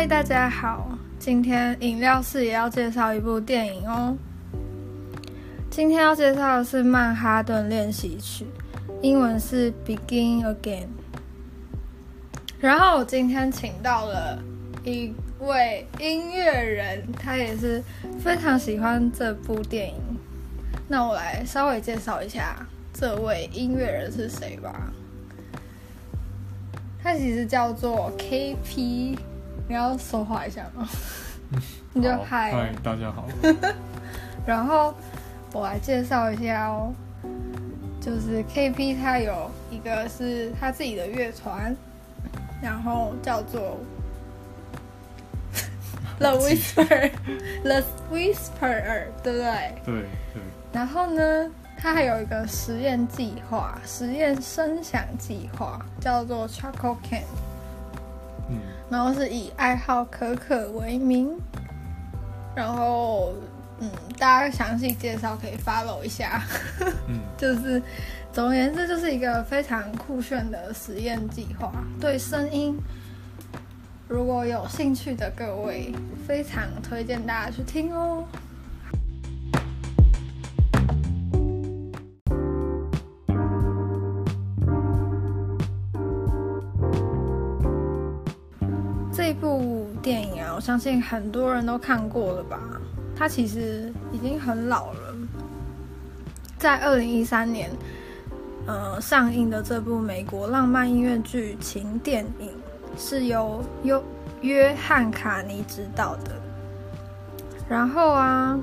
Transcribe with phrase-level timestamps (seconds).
[0.00, 4.16] 嗨，大家好，今天饮料室也要介绍一部电影哦。
[5.68, 8.46] 今天要介绍的是《曼哈顿练习曲》，
[9.02, 10.84] 英文是《Begin Again》。
[12.58, 14.42] 然后我今天请到了
[14.84, 17.82] 一位音乐人，他也是
[18.18, 19.96] 非常喜欢这部电影。
[20.88, 24.90] 那我来稍微介绍一下这位音乐人是谁吧。
[27.02, 29.18] 他其实叫做 KP，
[29.70, 30.88] 你要说话一下吗？
[31.94, 33.28] 你就嗨，嗨，大家好。
[34.44, 34.92] 然后
[35.52, 36.92] 我来介绍一下哦，
[38.00, 41.72] 就是 KP 他有一个是他自己的乐团，
[42.60, 43.78] 然后叫做
[46.18, 49.74] The Whisper，The Whisperer，对不对？
[49.84, 49.94] 对
[50.34, 50.42] 对。
[50.72, 51.48] 然后呢？
[51.78, 57.22] 他还有一个实验计划，实验声响计划，叫做 Choco Can。
[58.90, 61.30] 嗯，然后是以爱好可可为名。
[62.54, 63.32] 然后，
[63.78, 63.88] 嗯，
[64.18, 66.42] 大家详细介绍可以 follow 一下。
[67.06, 67.80] 嗯， 就是，
[68.32, 71.72] 总而言之，就是一个非常酷炫的实验计划。
[72.00, 72.76] 对声音，
[74.08, 75.94] 如果有兴趣的各位，
[76.26, 78.24] 非常推荐大家去听哦。
[90.60, 92.60] 我相信很多人都看过了吧？
[93.16, 95.16] 他其实已经很老了，
[96.58, 97.70] 在二零一三年，
[98.66, 102.50] 呃，上映的这部美国浪漫音乐剧情电影
[102.98, 104.02] 是由约
[104.42, 106.32] 约翰卡尼执导的。
[107.66, 108.60] 然后啊，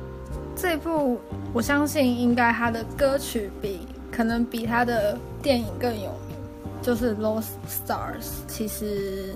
[0.56, 1.20] 这部
[1.52, 6.38] 我相信应该他的歌曲比可能比他的电影更有名，
[6.80, 8.22] 就是《Lost Stars》。
[8.48, 9.34] 其实。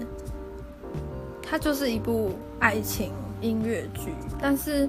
[1.51, 4.87] 它就是一部爱情音乐剧，但是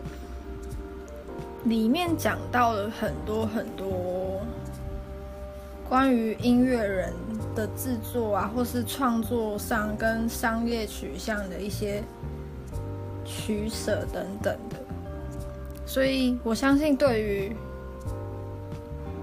[1.64, 4.40] 里面讲到了很多很多
[5.88, 7.12] 关于音乐人
[7.56, 12.00] 的制作啊，或是创作上跟商业取向的一些
[13.24, 14.76] 取舍等等的。
[15.84, 17.56] 所以我相信，对于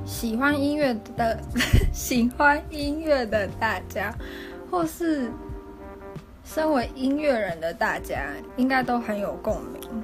[0.05, 1.39] 喜欢音乐的
[1.93, 4.13] 喜欢音乐的大家，
[4.69, 5.31] 或是。
[6.51, 10.03] 身为音乐人的大家，应该都很有共鸣。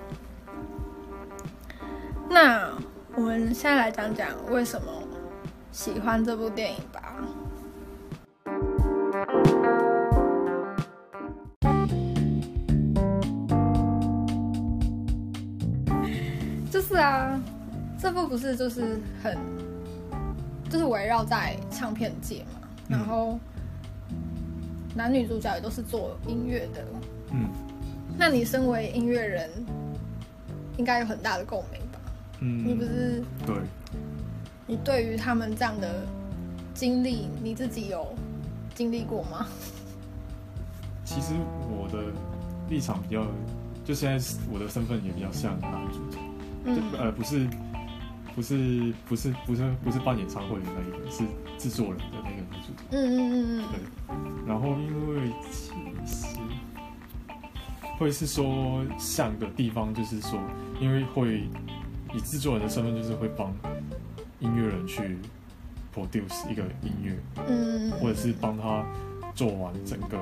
[2.29, 2.71] 那
[3.15, 4.87] 我们现在来讲讲为什么
[5.71, 7.15] 喜欢这部电影吧。
[16.69, 17.41] 就是啊，
[17.99, 19.35] 这部不是就是很，
[20.69, 23.39] 就是围绕在唱片界嘛，然后。
[24.95, 26.85] 男女主角也都是做音乐的，
[27.31, 27.49] 嗯，
[28.17, 29.49] 那你身为音乐人，
[30.77, 31.99] 应该有很大的共鸣吧？
[32.39, 33.55] 嗯，你不是对，
[34.65, 36.05] 你对于他们这样的
[36.73, 38.15] 经历，你自己有
[38.73, 39.45] 经历过吗？
[41.03, 41.33] 其实
[41.69, 42.05] 我的
[42.69, 43.27] 立场比较，
[43.83, 46.17] 就现在我的身份也比较像男主角，
[46.63, 47.45] 嗯，呃，不是，
[48.35, 51.23] 不是，不是，不是，不是办演唱会的那一个，是
[51.57, 54.45] 制作人的那个女主角，嗯嗯嗯嗯，对。
[54.45, 55.71] 然后，因为其
[56.05, 56.37] 实
[57.97, 60.37] 会是说像的地方，就是说，
[60.81, 61.47] 因为会
[62.13, 63.53] 以制作人的身份，就是会帮
[64.39, 65.17] 音乐人去
[65.95, 68.85] produce 一个音乐，嗯，或者是帮他
[69.33, 70.17] 做完整个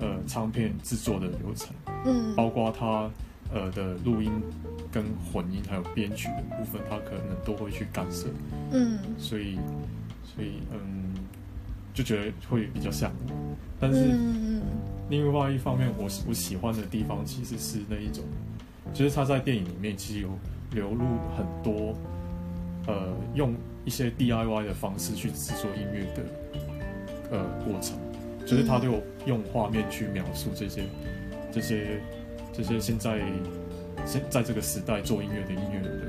[0.00, 1.74] 呃唱片制作的流程，
[2.06, 3.08] 嗯，包括他
[3.52, 4.30] 呃的录音
[4.90, 8.28] 跟混音还有编曲的部分，他可能都会去干涉，
[8.72, 9.58] 嗯，所以，
[10.24, 11.14] 所以，嗯。
[11.94, 13.10] 就觉得会比较像，
[13.80, 14.16] 但是
[15.10, 18.22] 另外一方面，我我喜欢的地方其实是那一种，
[18.94, 20.28] 就是他在电影里面其实有
[20.70, 21.04] 流露
[21.36, 21.96] 很多，
[22.86, 23.52] 呃，用
[23.84, 26.22] 一些 DIY 的方式去制作音乐的
[27.32, 27.98] 呃过程，
[28.46, 30.84] 就是他都有用画面去描述这些
[31.50, 32.00] 这些
[32.58, 33.20] 这些现在
[34.04, 36.00] 现在这个时代做音乐的音乐人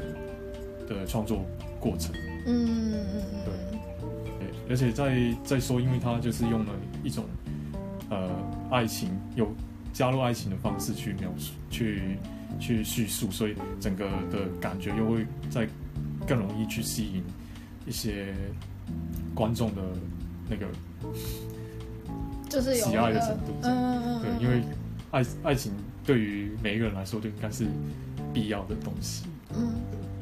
[0.87, 1.45] 的的创作
[1.79, 2.11] 过程，
[2.47, 2.91] 嗯，
[3.45, 3.53] 对。
[4.67, 6.73] 而且在在说，因为他就是用了
[7.03, 7.23] 一种
[8.09, 8.31] 呃
[8.71, 9.47] 爱情有
[9.93, 12.17] 加入爱情的方式去描述、去
[12.59, 15.67] 去叙述，所以整个的感觉又会在
[16.27, 17.23] 更容易去吸引
[17.85, 18.33] 一些
[19.35, 19.81] 观众的
[20.49, 20.65] 那个
[22.49, 23.53] 就是喜爱的程度。
[23.61, 24.21] 嗯嗯嗯。
[24.21, 24.63] 对，因为
[25.11, 25.71] 爱爱情
[26.09, 27.67] 对于每一个人来说都应该是
[28.33, 29.25] 必要的东西。
[29.55, 29.75] 嗯。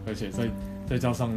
[0.06, 0.50] 而且再
[0.86, 1.34] 再加上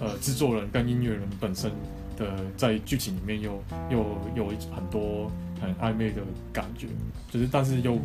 [0.00, 1.70] 呃制作人跟音乐人本身。
[2.14, 3.58] 的在剧情里面又
[3.90, 4.04] 又
[4.36, 6.20] 有很多很暧昧的
[6.52, 6.86] 感觉，
[7.30, 7.98] 就是但是又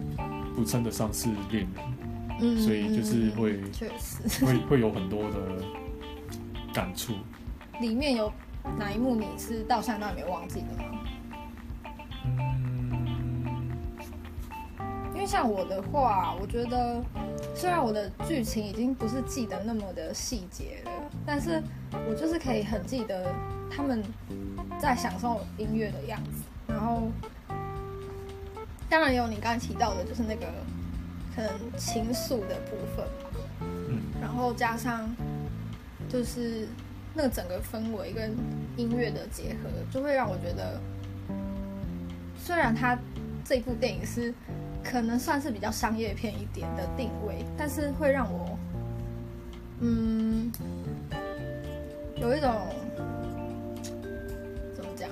[0.55, 1.83] 不称得上是恋人，
[2.39, 5.37] 嗯，所以就是会确实会会有很多的
[6.73, 7.15] 感触。
[7.81, 8.31] 里面有
[8.79, 10.96] 哪一幕你是到现在都还没忘记的吗？
[15.27, 17.03] 像我的话，我觉得
[17.53, 20.91] 虽然我的剧情已经不是记得那么的细节了，
[21.25, 21.61] 但是
[22.09, 23.29] 我就是可以很记得
[23.69, 24.01] 他们
[24.79, 26.43] 在享受音乐的样子。
[26.65, 27.11] 然后，
[28.89, 30.47] 当然也有你刚才提到的，就是那个
[31.35, 33.05] 可能情愫的部分，
[34.21, 35.13] 然后加上
[36.07, 36.69] 就是
[37.13, 38.33] 那整个氛围跟
[38.77, 40.79] 音乐的结合，就会让我觉得，
[42.37, 42.97] 虽然它
[43.43, 44.33] 这部电影是
[44.89, 48.57] 可能算是比较商业片一点的定位，但是会让我，
[49.81, 50.49] 嗯，
[52.15, 52.53] 有一种
[54.73, 55.09] 怎么讲，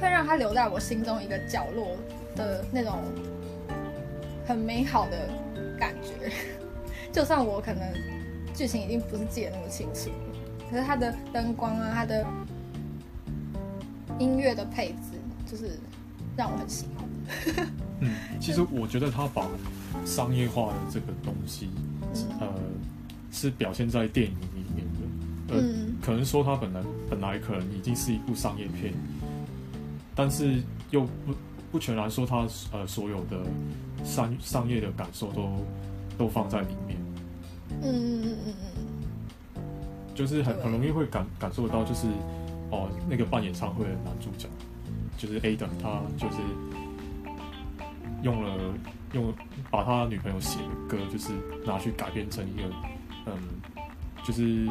[0.00, 1.94] 会让它留在我心中一个角落
[2.34, 2.98] 的那种
[4.46, 5.28] 很美好的
[5.78, 6.32] 感觉。
[7.12, 7.82] 就算我可能
[8.54, 10.10] 剧情已经不是记得那么清楚，
[10.70, 12.26] 可是它的灯光啊，它的
[14.18, 15.78] 音乐的配置，就是
[16.34, 17.06] 让我很喜欢。
[18.00, 18.10] 嗯，
[18.40, 19.46] 其实我觉得他把
[20.04, 21.68] 商业化的这个东西，
[22.40, 22.48] 呃，
[23.32, 25.54] 是表现在电影里面的。
[25.54, 28.92] 呃，嗯可能说他本来本来可能已经是一部商业片，
[30.14, 31.34] 但是又不
[31.72, 33.42] 不全然说他呃所有的
[34.04, 35.50] 商商业的感受都
[36.18, 36.98] 都放在里面，
[37.82, 38.54] 嗯嗯嗯嗯
[39.56, 39.64] 嗯，
[40.14, 42.06] 就是很很容易会感感受到，就是
[42.70, 44.48] 哦那个办演唱会的男主角，
[45.16, 46.36] 就是 A 的，他就是
[48.26, 48.74] 用了
[49.12, 49.32] 用
[49.70, 51.30] 把他女朋友写的歌，就是
[51.64, 52.62] 拿去改编成一个
[53.26, 53.32] 嗯，
[54.24, 54.66] 就是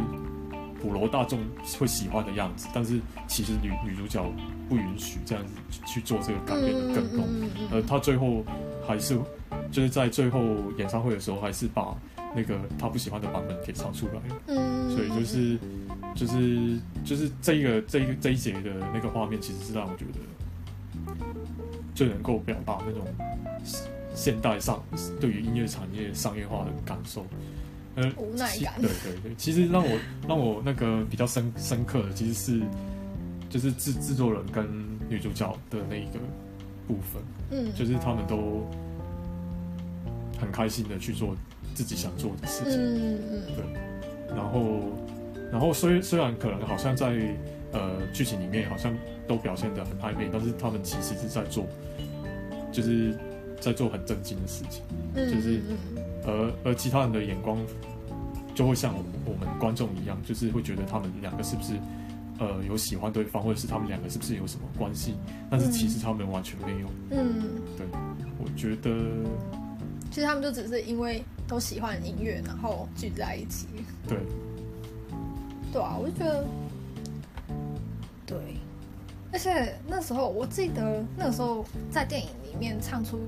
[0.81, 1.39] 普罗大众
[1.79, 4.21] 会喜欢的样子，但是其实女女主角
[4.67, 7.25] 不允许这样子去去做这个改编的更动。
[7.29, 8.43] 嗯嗯呃，他最后
[8.85, 9.17] 还是
[9.71, 10.41] 就是在最后
[10.77, 11.95] 演唱会的时候，还是把
[12.35, 14.21] 那个他不喜欢的版本给唱出来。
[14.47, 15.57] 嗯，所以就是
[16.13, 20.19] 就是就是这一个这一个这一节的那个画面，其实是让我觉得
[21.95, 23.01] 最能够表达那种
[24.13, 24.83] 现代上
[25.19, 27.25] 对于音乐产业商业化的感受。
[27.95, 28.73] 呃，无奈感。
[28.81, 29.97] 对对对，其实让我
[30.27, 32.61] 让我那个比较深深刻的，其实是
[33.49, 34.65] 就是制制作人跟
[35.09, 36.19] 女主角的那一个
[36.87, 37.23] 部分。
[37.51, 38.69] 嗯，就是他们都
[40.39, 41.33] 很开心的去做
[41.73, 43.41] 自己想做的事情，嗯嗯。
[43.55, 44.35] 对。
[44.35, 44.79] 然后，
[45.51, 47.15] 然后虽虽然可能好像在
[47.71, 48.95] 呃剧情里面好像
[49.27, 51.65] 都表现的很暧昧，但是他们其实是在做，
[52.71, 53.17] 就是
[53.59, 54.83] 在做很正经的事情，
[55.15, 57.57] 嗯，就是嗯而而其他人的眼光
[58.53, 61.73] 就会像我们我们观众一样，就是会觉得他们两个是不是
[62.39, 65.15] 呃有喜欢对方，或者是他们两个是不是有什么关系，
[65.49, 66.87] 但是其实他们完全没有。
[67.11, 67.43] 嗯，
[67.77, 67.85] 对，
[68.39, 68.95] 我觉得
[70.11, 73.67] 其实他们就只是因为都喜欢音乐，然后聚在一起。
[74.07, 74.17] 对，
[75.73, 76.45] 对啊，我就觉得，
[78.25, 78.37] 对，
[79.31, 83.19] 而且那时候我记得那个时候在电影里面唱出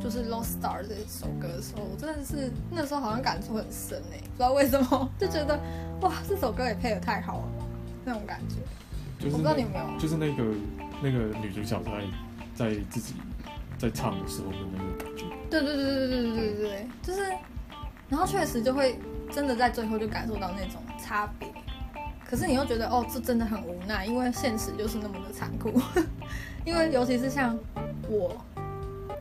[0.00, 5.58] 就是《Lost Star》这首歌的时候，我真的是那时候好像感触很深哎，不知道为什么 就觉得
[6.00, 7.48] 哇，这首歌也配的太好了，
[8.04, 8.56] 那种感觉。
[9.18, 10.44] 就是我不知道你有没有，就是那个
[11.02, 11.90] 那个女主角在
[12.54, 13.14] 在自己
[13.78, 15.24] 在唱的时候的那个感觉。
[15.48, 17.22] 对对对对对对对对对，就是，
[18.08, 18.98] 然后确实就会
[19.30, 21.48] 真的在最后就感受到那种差别，
[22.28, 25.80] 可是你又觉得哦，这真的很无奈，因为现实就是那么的残酷，
[26.66, 27.56] 因为尤其是像
[28.08, 28.36] 我，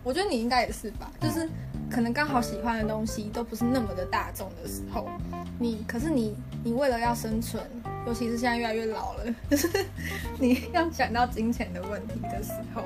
[0.04, 1.48] 我觉得你应该也是吧，就是
[1.90, 5.08] 可能刚好喜欢的东西都不是那么的大众的时候，
[5.60, 7.64] 你可是你你为了要生存，
[8.08, 9.70] 尤其是现在越来越老了， 就是
[10.40, 12.82] 你要想到金钱的问题的时候，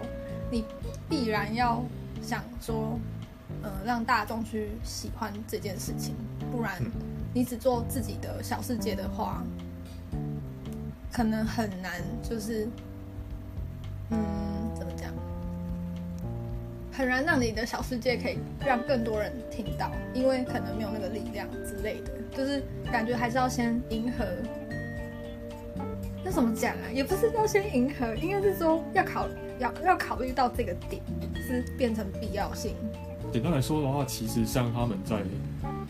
[0.51, 0.65] 你
[1.07, 1.81] 必然要
[2.21, 2.99] 想说，
[3.63, 6.13] 呃，让大众去喜欢这件事情，
[6.51, 6.91] 不然嗯。
[7.31, 9.43] 你只做自己的小世界的话，
[11.11, 12.67] 可能很难，就是，
[14.11, 14.17] 嗯，
[14.75, 15.11] 怎么讲？
[16.91, 22.61] 很难让你的小世界可以让更多人听到，因为可能没有那个力量之类的，就是
[22.91, 24.25] 感觉还是要先迎合。
[26.23, 26.91] 那怎么讲啊？
[26.93, 29.27] 也不是要先迎合，应该是说要考
[29.59, 31.01] 要要考虑到这个点
[31.35, 32.75] 是变成必要性。
[33.31, 35.21] 简单来说的话，其实像他们在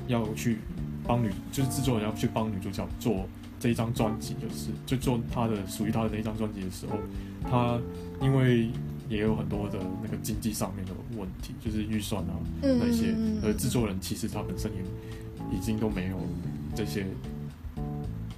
[0.07, 0.59] 要去
[1.07, 3.25] 帮女，就是制作人要去帮女主角做
[3.59, 6.97] 这一张专辑，就是就做他的属于他的那一张专辑的时候，
[7.49, 7.79] 他
[8.21, 8.69] 因为
[9.09, 16.17] 也有很多的那个经济上面的问题，就是预算啊嗯那些而制作人其实他本身也已经都没有
[16.75, 17.05] 这些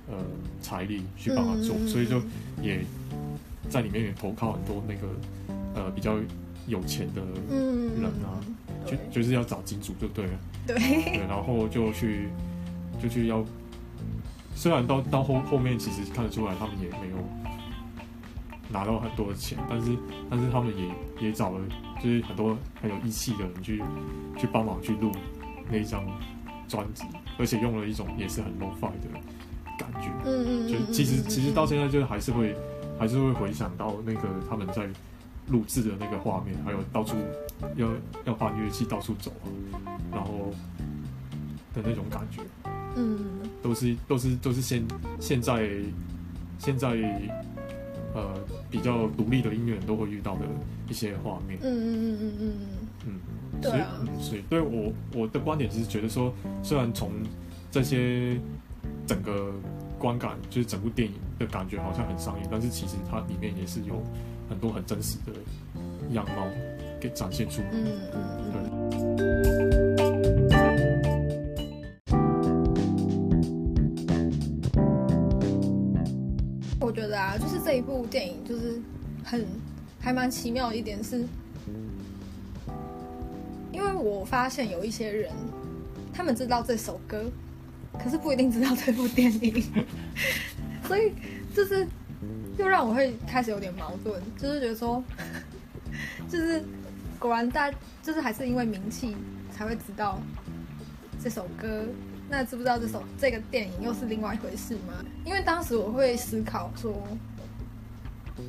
[0.09, 0.17] 呃
[0.61, 2.21] 财力去帮他做，所以就
[2.61, 2.83] 也
[3.69, 5.07] 在里面也投靠很多那个
[5.75, 6.17] 呃呃比较
[6.67, 8.39] 有钱的嗯人啊，
[8.85, 10.31] 就就是要找金主就对了，
[10.67, 12.29] 对，对，然后就去
[13.01, 13.43] 就去要，
[14.61, 17.17] 虽然到到后后面其实看得出来他们也没有
[18.69, 19.97] 拿到很多的钱，但是
[20.29, 21.59] 但是他们也也找了
[21.99, 23.81] 就是很多很有义气的人去
[24.37, 25.11] 去帮忙去录
[25.67, 26.05] 那一张
[26.67, 27.05] 专辑，
[27.39, 29.09] 而且用了一种也是很 low fi 的
[29.79, 32.55] 感觉，嗯嗯，就嗯其实嗯其实到现在就还是会
[32.99, 34.87] 还是会回想到那个他们在
[35.47, 37.17] 录制的那个画面，还有到处
[37.77, 37.87] 要
[38.25, 40.53] 要搬乐器到处走啊，然后
[41.73, 42.43] 的那种感觉，
[42.95, 43.17] 嗯。
[43.61, 44.83] 都是都是都是现
[45.19, 45.69] 现在
[46.57, 46.89] 现在
[48.15, 48.33] 呃
[48.69, 50.45] 比较独立的音乐人都会遇到的
[50.89, 52.53] 一些画面嗯，嗯嗯嗯嗯
[53.05, 56.33] 嗯，对啊所以嗯所以对我我的观点是觉得说，
[56.63, 57.11] 虽然从
[57.69, 58.35] 这些
[59.05, 59.53] 整个
[59.99, 64.01] 观感，就是整部电影的感觉好像很商业，但是其实它里面也是有
[64.49, 65.31] 很多很真实的
[66.13, 66.47] 样貌
[66.99, 67.67] 给展现出来。
[67.71, 68.21] 嗯嗯
[68.53, 69.15] 嗯。
[69.15, 69.70] 对，
[77.81, 78.79] 一部电影就是
[79.23, 79.43] 很
[79.99, 81.25] 还蛮奇妙的一点是，
[83.71, 85.31] 因为我发现有一些人，
[86.13, 87.25] 他们知道这首歌，
[87.97, 89.63] 可是不一定知道这部电影，
[90.85, 91.11] 所以
[91.55, 91.87] 就是
[92.59, 95.03] 又让我会开始有点矛盾，就是觉得说，
[96.29, 96.61] 就是
[97.17, 97.71] 果然大
[98.03, 99.15] 就是还是因为名气
[99.51, 100.19] 才会知道
[101.19, 101.83] 这首歌，
[102.29, 105.03] 那知不知道这首这个电影又是另外一回事吗？
[105.25, 106.93] 因为当时我会思考说，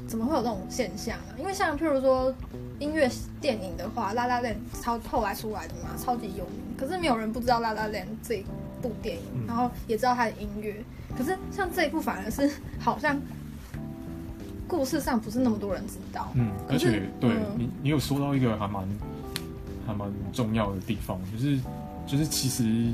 [0.07, 1.35] 怎么会有这种现象啊？
[1.39, 2.35] 因为像譬如说
[2.79, 3.11] 音乐
[3.41, 8.45] 电影的话，《La La Land》超后来出来的嘛，超级有名，可是没有人不知道《La La Land》这一
[8.81, 10.83] 部电影，嗯然后也知道它的音乐。
[11.17, 13.21] 可是像这一部反而是好像
[14.67, 18.89] 故事上不是那么多人知道，嗯，而且对、嗯你你有说到一个还蛮
[19.87, 21.61] 还蛮重要的地方，就是
[22.07, 22.93] 就是其实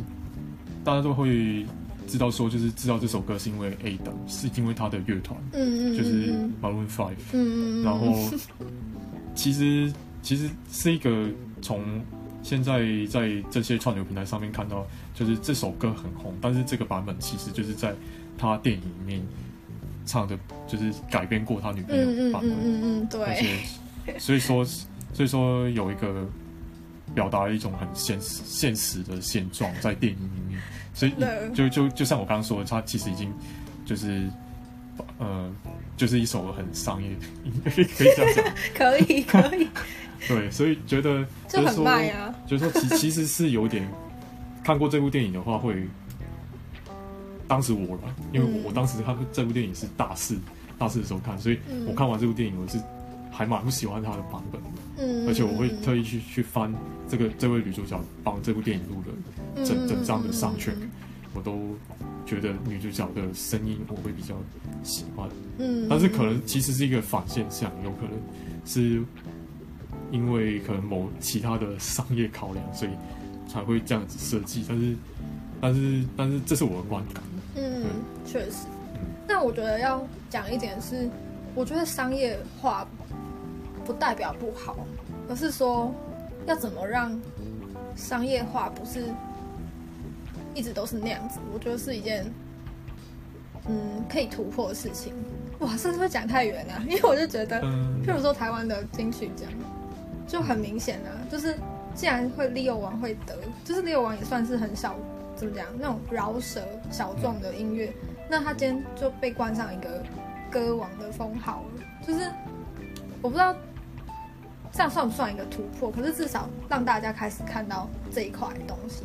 [0.84, 1.64] 大家都会
[2.08, 7.14] 知道说，就是知道这首歌是因为 A 的，是因为他的乐团嗯嗯，就是嗯 Maroon Five。
[7.32, 8.30] 嗯嗯，然后
[9.34, 11.28] 其实其实是一个
[11.62, 11.82] 从
[12.42, 17.94] 现在在这些串流平台上面看到，就是这首歌很红，但是这个版本其实就是在
[18.36, 19.22] 他电影里面
[20.06, 23.36] 唱的，就是改编过他女朋友版本，嗯嗯对，
[24.06, 24.64] 且 所以说
[25.12, 26.26] 所以说有一个
[27.14, 30.60] 表达一种很现实现实的现状在电影里面，
[30.94, 31.12] 所以
[31.54, 33.32] 就就就像我刚刚说的，它其实已经
[33.84, 34.28] 就是
[35.18, 35.50] 呃，
[35.96, 37.10] 就是一首很商业，
[37.64, 39.68] 可以可以这样讲， 可以可以，
[40.26, 43.88] 对，所以觉得就很卖啊，就是说其其实是有点
[44.64, 45.86] 看过这部电影的话会，
[47.46, 50.38] 当时我了，因为我、嗯我当时看这部电影是大四
[50.78, 51.86] 大四的时候看，所以嗯。
[51.86, 52.78] 我看完这部电影我是
[53.30, 54.68] 还蛮不喜欢他的版本的，
[54.98, 56.74] 嗯，而且我会嗯特意去去翻
[57.08, 60.74] 这个这位女主角帮这部电影录的整整张的 soundtrack，
[61.34, 61.76] 我都
[62.26, 64.34] 觉得女主角的声音我会比较
[64.82, 68.12] 喜欢，嗯，但是可能其实是一个反现象，有可能
[68.64, 69.02] 是
[70.10, 72.90] 因为可能某其他的商业考量，所以
[73.48, 74.64] 才会这样子设计。
[74.68, 74.96] 但是，
[75.60, 77.22] 但是，但是这是我的观感。
[77.56, 77.84] 嗯，
[78.24, 79.00] 确实嗯。
[79.26, 81.08] 但我觉得要讲一点是，
[81.54, 82.86] 我觉得商业化
[83.88, 84.76] 不代表不好，
[85.30, 85.90] 而是说
[86.44, 87.18] 要怎么让
[87.96, 89.06] 商业化不是
[90.54, 91.40] 一直都是那样子。
[91.54, 92.30] 我觉得是一件
[93.66, 95.14] 嗯可以突破的事情。
[95.60, 96.84] 哇，是不是会讲太远啊？
[96.86, 99.48] 因为我就觉得，嗯譬如说台湾的金曲奖，
[100.26, 101.56] 就很明显啊，就是
[101.94, 104.94] 既然会 Leo 王会得，就是 Leo 王也算是很小，
[105.34, 107.90] 怎么讲那种饶舌小众的音乐，
[108.28, 110.02] 那他今天就被冠上一个
[110.50, 112.30] 歌王的封号了，就是
[113.22, 113.56] 我不知道
[114.78, 119.02] 这样算不算一个突破，可是至少让大家开始看到这一块东西，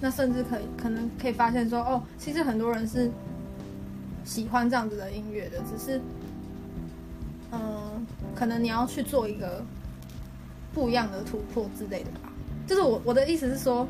[0.00, 3.10] 那甚至可以可能可以发现说，哦，其实很多人是
[4.24, 6.00] 喜欢这样子的音乐的，只是
[7.52, 9.62] 嗯，可能你要去做一个
[10.72, 12.32] 不一样的突破之类的吧。
[12.66, 13.86] 就是我我的意思是说，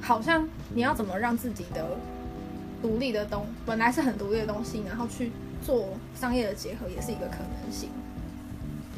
[0.00, 1.84] 好像你要怎么让自己的
[2.80, 7.88] 独立的东，本来是很独立的东西，然后去做商业的结合，也是一个可能性。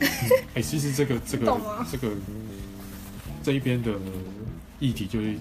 [0.55, 1.61] 哎、其实这个这个
[1.91, 2.11] 这个
[3.43, 3.93] 这一边的
[4.81, 5.35] 议题就是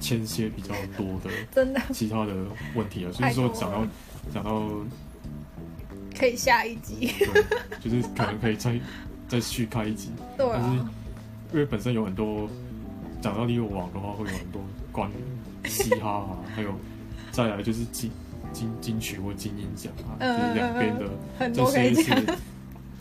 [0.00, 2.34] 牵些比较多的 真的其他的
[2.74, 3.12] 问题了。
[3.12, 3.86] 所以说讲到
[4.32, 4.68] 讲到
[6.18, 7.44] 可以下一集，对，
[7.80, 8.78] 就是可能可以再
[9.28, 10.10] 再去开一集。
[10.36, 10.90] 对但是啊，
[11.52, 12.48] 因为本身有很多
[13.22, 16.74] 讲到利用网的话，会有很多关于嘻哈啊，还有
[17.30, 18.10] 再来就是金
[18.52, 21.92] 金金曲或金鹰奖啊，嗯就是两边的很这些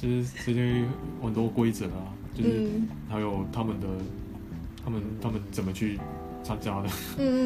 [0.01, 0.83] 就是这些
[1.21, 3.87] 很多规则啊，就是嗯还有他们的
[4.83, 5.99] 他们他们怎么去
[6.43, 7.37] 参加的，嗯嗯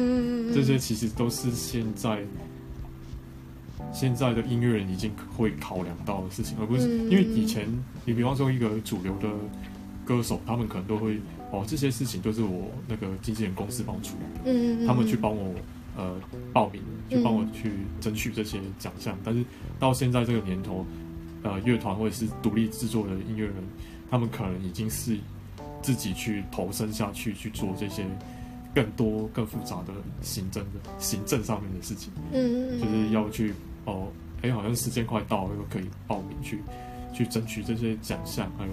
[0.48, 2.22] 嗯嗯，这些其实都是现在
[3.92, 7.66] 现在的音乐人已经会考量到的事情，而不是嗯因为以前
[8.04, 9.28] 你比方说一个主流的
[10.04, 11.18] 歌手，他们可能都会
[11.50, 14.52] 哦这些事情都是我那个经纪人公司帮我处理的。
[14.52, 15.52] 嗯嗯，他们去帮我
[15.96, 16.14] 呃
[16.52, 16.80] 报名，
[17.10, 17.70] 去帮我去
[18.00, 19.18] 争取这些奖项。
[19.24, 19.44] 但是
[19.78, 20.86] 到现在这个年头，
[21.44, 23.54] 呃，乐团或者是独立制作的音乐人，
[24.10, 25.16] 他们可能已经是
[25.82, 28.04] 自己去投身下去去做这些
[28.74, 34.08] 更多更复杂的行政的行政上面的事情，嗯嗯，就是要去哦，
[34.42, 36.58] 哎、好像时间快到了，又可以报名去
[37.12, 38.72] 去争取这些奖项，还有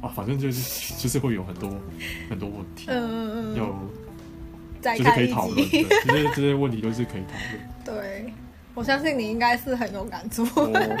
[0.00, 1.70] 啊，反正就是就是会有很多
[2.30, 2.86] 很多问题。
[2.88, 3.56] 嗯嗯嗯，
[4.82, 5.82] 要就是可以讨论集。
[5.82, 7.60] 的，这些这些问题都是可以讨论。
[7.84, 8.32] 对，
[8.74, 10.96] 我相信你应该是很有感触，我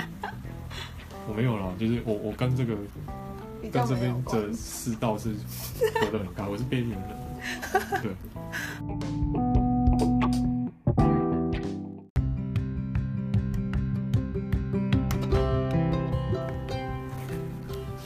[1.28, 2.74] 我没有啦，就是我我跟这个
[3.70, 5.34] 跟这边没有关的世道是
[6.00, 7.08] 隔得很开，我是边缘人。
[8.02, 8.10] 对，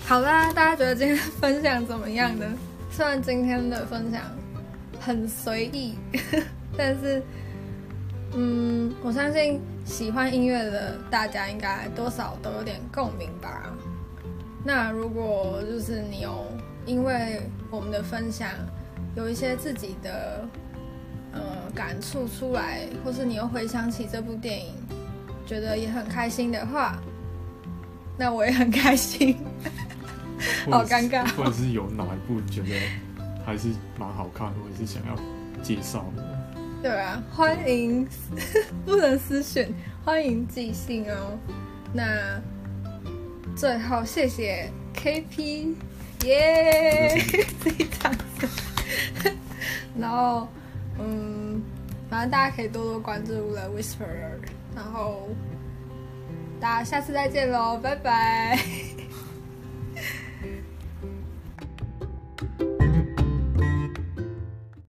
[0.07, 2.47] 好啦，大家觉得今天分享怎么样呢？
[2.91, 4.21] 虽然今天的分享
[5.01, 5.95] 很随意，
[6.77, 7.23] 但是，
[8.37, 13.73] 嗯，我相信喜欢音乐的大家应该多少都有点共鸣吧。
[14.65, 16.45] 那如果就是你有
[16.87, 18.49] 因为我们的分享
[19.15, 20.49] 有一些自己的
[21.33, 21.41] 呃
[21.75, 24.75] 感触出来，或是你又回想起这部电影，
[25.47, 26.99] 觉得也很开心的话，
[28.19, 29.37] 那我也很开心。
[30.71, 32.75] 好尴尬或者是有哪一部觉得
[33.47, 35.17] 还是蛮好看，或者是想要
[35.63, 36.23] 介绍的，
[36.85, 38.07] 对啊，欢迎
[38.85, 39.75] 不能私讯，
[40.05, 41.39] 欢迎寄信哦。
[41.95, 42.39] 那
[43.57, 45.73] 最后谢谢 KP，
[46.27, 47.19] 耶，
[47.63, 49.35] 自己掌声。
[49.99, 50.47] 然后
[50.99, 51.63] 嗯，
[52.11, 54.37] 反正大家可以多多关注 The Whisperer，
[54.77, 55.31] 然后
[56.61, 58.59] 大家下次再见喽，拜拜。